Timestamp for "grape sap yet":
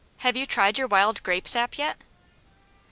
1.21-1.95